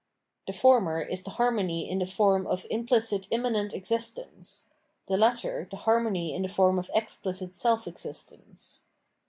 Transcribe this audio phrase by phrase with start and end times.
[0.47, 4.71] The former is the harmony m the form of implicit immanent exist ence;
[5.05, 8.81] the latter, the harmony in the form of exphcit self existence.